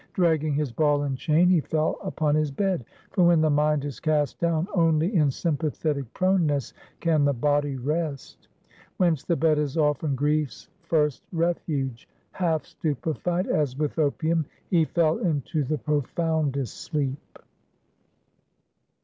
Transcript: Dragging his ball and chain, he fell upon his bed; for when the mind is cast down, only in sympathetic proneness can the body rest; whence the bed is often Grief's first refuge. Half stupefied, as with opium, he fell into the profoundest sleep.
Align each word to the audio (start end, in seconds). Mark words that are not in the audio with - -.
Dragging 0.13 0.55
his 0.55 0.71
ball 0.71 1.03
and 1.03 1.15
chain, 1.15 1.47
he 1.47 1.61
fell 1.61 1.97
upon 2.03 2.33
his 2.33 2.49
bed; 2.49 2.83
for 3.11 3.23
when 3.23 3.39
the 3.39 3.51
mind 3.51 3.85
is 3.85 3.99
cast 3.99 4.39
down, 4.39 4.67
only 4.73 5.15
in 5.15 5.29
sympathetic 5.29 6.11
proneness 6.11 6.73
can 7.01 7.23
the 7.23 7.33
body 7.35 7.75
rest; 7.75 8.47
whence 8.97 9.23
the 9.23 9.35
bed 9.35 9.59
is 9.59 9.77
often 9.77 10.15
Grief's 10.15 10.69
first 10.81 11.21
refuge. 11.31 12.09
Half 12.31 12.65
stupefied, 12.65 13.45
as 13.45 13.77
with 13.77 13.99
opium, 13.99 14.47
he 14.71 14.85
fell 14.85 15.19
into 15.19 15.63
the 15.63 15.77
profoundest 15.77 16.77
sleep. 16.81 17.37